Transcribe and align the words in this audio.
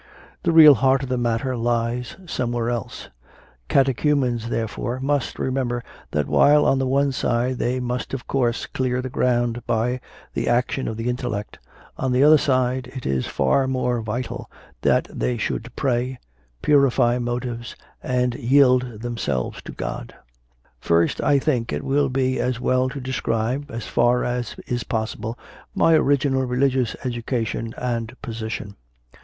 The 0.41 0.51
real 0.51 0.73
heart 0.73 1.03
of 1.03 1.09
the 1.09 1.17
matter 1.19 1.55
lies 1.55 2.15
somewhere 2.25 2.71
else.... 2.71 3.09
Catechumens, 3.69 4.49
therefore, 4.49 4.99
must 4.99 5.37
remember 5.37 5.83
that 6.09 6.25
while 6.25 6.65
on 6.65 6.79
the 6.79 6.87
one 6.87 7.11
side 7.11 7.59
they 7.59 7.79
must 7.79 8.11
of 8.11 8.25
course 8.27 8.65
clear 8.65 8.99
the 9.03 9.11
ground 9.11 9.61
by 9.67 10.01
the 10.33 10.49
action 10.49 10.87
of 10.87 10.97
the 10.97 11.07
intellect, 11.07 11.59
on 11.97 12.11
the 12.13 12.23
other 12.23 12.39
side 12.39 12.87
it 12.95 13.05
is 13.05 13.27
far 13.27 13.67
more 13.67 14.01
vital 14.01 14.49
that 14.81 15.07
they 15.13 15.37
should 15.37 15.69
pray, 15.75 16.17
purify 16.63 17.19
motives, 17.19 17.75
and 18.01 18.33
yield 18.33 19.01
them 19.03 19.17
selves 19.17 19.61
to 19.61 19.71
God. 19.71 20.15
2. 20.63 20.67
First, 20.79 21.21
I 21.21 21.37
think, 21.37 21.71
it 21.71 21.83
will 21.83 22.09
be 22.09 22.39
as 22.39 22.59
well 22.59 22.89
to 22.89 22.99
describe, 22.99 23.69
so 23.71 23.79
far 23.81 24.23
as 24.23 24.55
is 24.65 24.83
possible, 24.83 25.37
my 25.75 25.93
original 25.93 26.45
religious 26.45 26.95
education 27.05 27.75
and 27.77 28.19
position. 28.23 28.77